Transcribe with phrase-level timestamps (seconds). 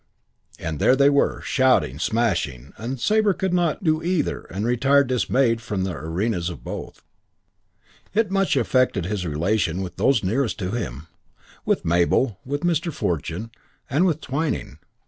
[0.57, 5.61] And there they were, shouting, smashing; and Sabre could not do either and retired dismayed
[5.61, 7.03] from the arenas of both.
[8.05, 11.05] CHAPTER II I It much affected his relations with those nearest to him,
[11.65, 12.91] with Mabel, with Mr.
[12.91, 13.51] Fortune,
[13.91, 14.79] and with Twyning.